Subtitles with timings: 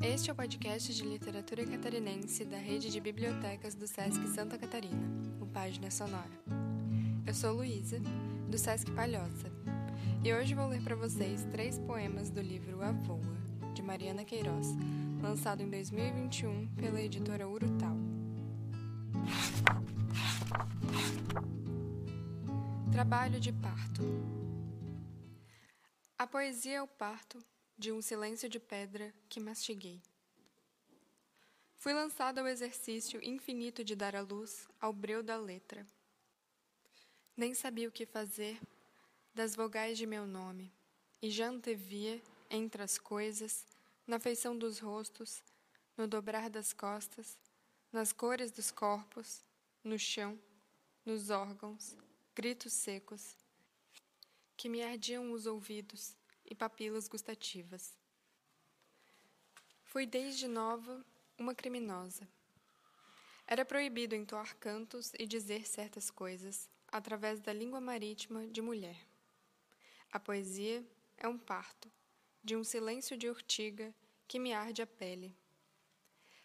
[0.00, 5.02] Este é o podcast de literatura catarinense da rede de bibliotecas do Sesc Santa Catarina,
[5.40, 6.30] o Página Sonora.
[7.26, 7.98] Eu sou Luísa,
[8.48, 9.50] do Sesc Palhoça,
[10.24, 13.18] e hoje vou ler para vocês três poemas do livro A Voa,
[13.74, 14.68] de Mariana Queiroz,
[15.20, 17.96] lançado em 2021 pela editora Urutau.
[22.92, 24.02] Trabalho de parto.
[26.16, 27.44] A poesia é o parto
[27.78, 30.02] de um silêncio de pedra que mastiguei.
[31.76, 35.86] Fui lançado ao exercício infinito de dar a luz ao breu da letra.
[37.36, 38.60] Nem sabia o que fazer
[39.32, 40.72] das vogais de meu nome,
[41.22, 43.64] e já antevia, entre as coisas,
[44.04, 45.40] na feição dos rostos,
[45.96, 47.38] no dobrar das costas,
[47.92, 49.44] nas cores dos corpos,
[49.84, 50.36] no chão,
[51.06, 51.96] nos órgãos,
[52.34, 53.36] gritos secos,
[54.56, 56.17] que me ardiam os ouvidos
[56.48, 57.96] e papilas gustativas.
[59.84, 61.04] Fui desde nova
[61.38, 62.28] uma criminosa.
[63.46, 68.98] Era proibido entoar cantos e dizer certas coisas através da língua marítima de mulher.
[70.10, 70.84] A poesia
[71.16, 71.90] é um parto,
[72.42, 73.94] de um silêncio de urtiga
[74.26, 75.36] que me arde a pele.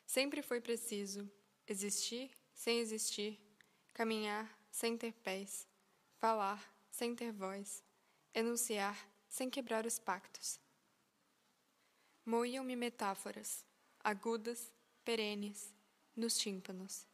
[0.05, 1.29] Sempre foi preciso
[1.67, 3.39] existir sem existir,
[3.93, 5.67] caminhar sem ter pés,
[6.17, 7.83] falar sem ter voz,
[8.33, 10.59] enunciar sem quebrar os pactos.
[12.23, 13.65] Moíam-me metáforas,
[13.99, 14.71] agudas,
[15.03, 15.73] perenes,
[16.15, 17.07] nos tímpanos.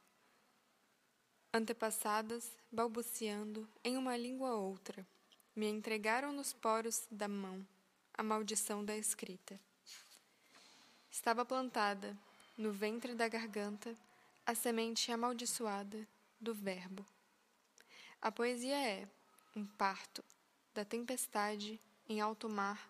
[1.53, 5.07] Antepassadas, balbuciando em uma língua outra,
[5.55, 7.65] me entregaram nos poros da mão
[8.13, 9.57] a maldição da escrita.
[11.09, 12.17] Estava plantada,
[12.57, 13.95] no ventre da garganta,
[14.45, 16.05] a semente amaldiçoada
[16.37, 17.05] do Verbo.
[18.21, 19.07] A poesia é
[19.55, 20.21] um parto
[20.73, 21.79] da tempestade
[22.09, 22.89] em alto mar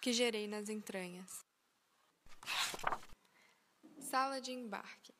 [0.00, 1.44] que gerei nas entranhas.
[3.98, 5.12] Sala de embarque.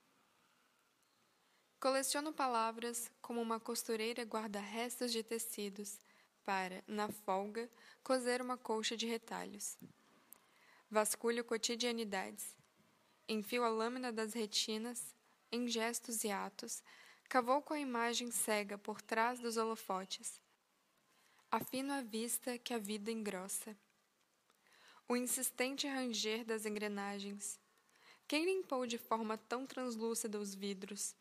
[1.81, 5.99] Coleciono palavras como uma costureira guarda restos de tecidos
[6.45, 7.71] para, na folga,
[8.05, 9.79] coser uma colcha de retalhos.
[10.91, 12.57] Vasculho cotidianidades.
[13.29, 15.15] Enfio a lâmina das retinas
[15.51, 16.83] em gestos e atos,
[17.29, 20.41] cavou com a imagem cega por trás dos holofotes.
[21.51, 23.75] Afino a vista que a vida engrossa.
[25.09, 27.59] O insistente ranger das engrenagens.
[28.27, 31.17] Quem limpou de forma tão translúcida os vidros?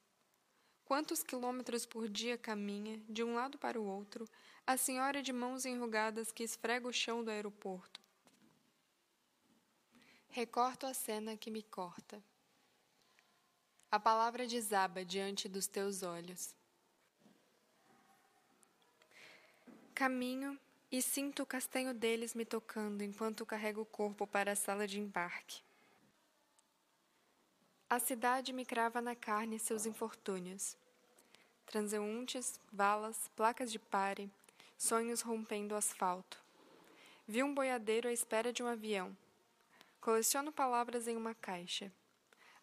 [0.84, 4.28] Quantos quilômetros por dia caminha, de um lado para o outro,
[4.66, 8.02] a senhora de mãos enrugadas que esfrega o chão do aeroporto?
[10.28, 12.22] Recorto a cena que me corta.
[13.90, 16.54] A palavra desaba diante dos teus olhos.
[19.98, 20.60] Caminho
[20.92, 25.00] e sinto o castanho deles me tocando enquanto carrego o corpo para a sala de
[25.00, 25.64] embarque.
[27.90, 30.78] A cidade me crava na carne seus infortúnios.
[31.66, 34.30] Transeuntes, valas, placas de pare,
[34.78, 36.38] sonhos rompendo o asfalto.
[37.28, 39.18] Vi um boiadeiro à espera de um avião.
[40.00, 41.92] Coleciono palavras em uma caixa.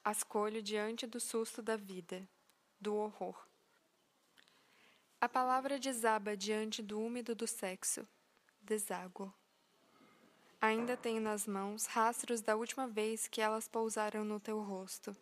[0.05, 2.23] As colho diante do susto da vida,
[2.81, 3.45] do horror.
[5.25, 8.07] A palavra desaba diante do úmido do sexo,
[8.61, 9.33] deságua.
[10.61, 15.17] Ainda tenho nas mãos rastros da última vez que elas pousaram no teu rosto.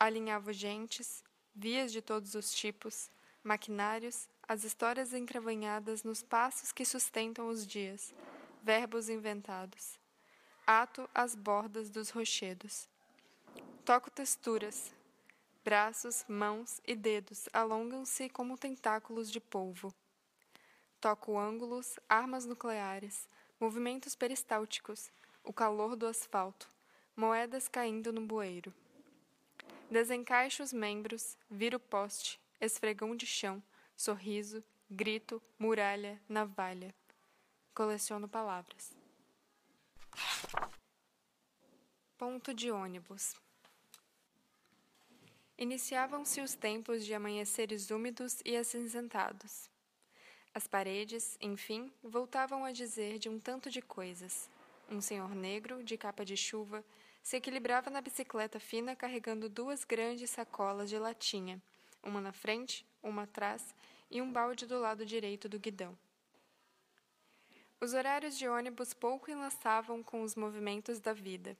[0.00, 1.22] Alinhavo gentes,
[1.54, 3.10] vias de todos os tipos,
[3.42, 8.14] maquinários, as histórias encravanhadas nos passos que sustentam os dias,
[8.62, 9.98] verbos inventados.
[10.66, 12.88] Ato as bordas dos rochedos.
[13.84, 14.90] Toco texturas.
[15.64, 19.94] Braços, mãos e dedos alongam-se como tentáculos de polvo.
[21.00, 23.26] Toco ângulos, armas nucleares,
[23.58, 25.10] movimentos peristálticos,
[25.42, 26.68] o calor do asfalto,
[27.16, 28.74] moedas caindo no bueiro.
[29.90, 33.62] Desencaixo os membros, viro poste, esfregão de chão,
[33.96, 36.94] sorriso, grito, muralha, navalha.
[37.74, 38.94] Coleciono palavras.
[42.18, 43.42] Ponto de ônibus.
[45.56, 49.70] Iniciavam-se os tempos de amanheceres úmidos e acinzentados.
[50.52, 54.50] As paredes, enfim, voltavam a dizer de um tanto de coisas.
[54.90, 56.84] Um senhor negro, de capa de chuva,
[57.22, 61.62] se equilibrava na bicicleta fina carregando duas grandes sacolas de latinha,
[62.02, 63.74] uma na frente, uma atrás
[64.10, 65.96] e um balde do lado direito do guidão.
[67.80, 71.56] Os horários de ônibus pouco enlaçavam com os movimentos da vida.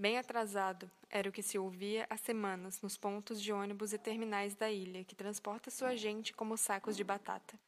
[0.00, 4.54] Bem atrasado era o que se ouvia há semanas nos pontos de ônibus e terminais
[4.54, 7.58] da ilha, que transporta sua gente como sacos de batata.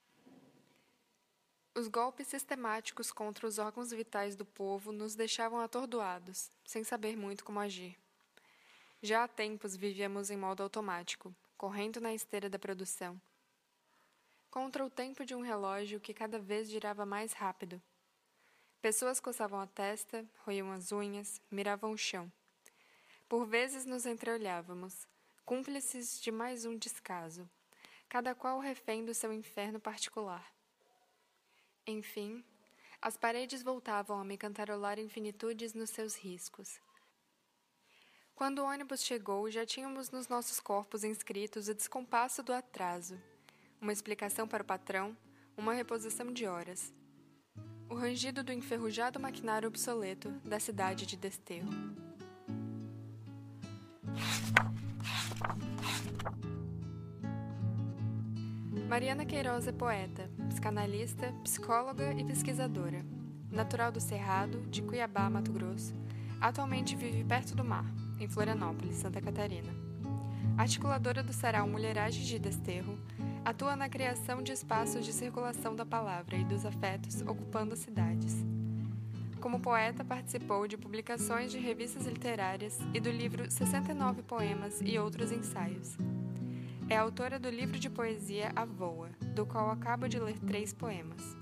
[1.75, 7.44] Os golpes sistemáticos contra os órgãos vitais do povo nos deixavam atordoados, sem saber muito
[7.44, 7.99] como agir.
[9.03, 13.21] Já há tempos vivíamos em modo automático, correndo na esteira da produção.
[14.49, 17.83] Contra o tempo de um relógio que cada vez girava mais rápido.
[18.81, 22.32] Pessoas coçavam a testa, roiam as unhas, miravam o chão.
[23.29, 25.06] Por vezes nos entreolhávamos,
[25.44, 27.47] cúmplices de mais um descaso,
[28.09, 30.50] cada qual refém do seu inferno particular.
[31.87, 32.43] Enfim,
[33.03, 36.81] as paredes voltavam a me cantarolar infinitudes nos seus riscos.
[38.35, 43.21] Quando o ônibus chegou, já tínhamos nos nossos corpos inscritos o descompasso do atraso,
[43.79, 45.15] uma explicação para o patrão,
[45.55, 46.91] uma reposição de horas.
[47.90, 51.69] O rangido do enferrujado maquinário obsoleto da cidade de Desterro.
[58.88, 63.04] Mariana Queiroz é poeta, psicanalista, psicóloga e pesquisadora.
[63.50, 65.92] Natural do Cerrado, de Cuiabá, Mato Grosso,
[66.40, 67.84] atualmente vive perto do mar,
[68.20, 69.75] em Florianópolis, Santa Catarina.
[70.56, 72.96] Articuladora do Sarau Mulheragem de Desterro,
[73.44, 78.44] atua na criação de espaços de circulação da palavra e dos afetos ocupando cidades.
[79.40, 85.32] Como poeta, participou de publicações de revistas literárias e do livro 69 Poemas e Outros
[85.32, 85.96] Ensaios.
[86.88, 91.37] É autora do livro de poesia A Voa, do qual acabo de ler três poemas.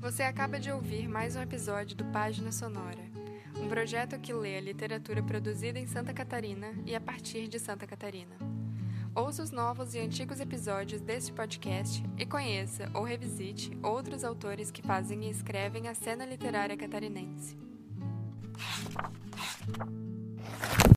[0.00, 3.11] Você acaba de ouvir mais um episódio do Página Sonora,
[3.72, 8.36] projeto que lê a literatura produzida em Santa Catarina e a partir de Santa Catarina.
[9.14, 14.82] Ouça os novos e antigos episódios deste podcast e conheça ou revisite outros autores que
[14.82, 17.56] fazem e escrevem a cena literária catarinense.